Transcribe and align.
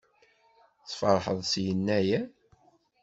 Tfeṛḥeḍ 0.89 1.39
s 1.51 1.51
Yennayer? 1.65 2.23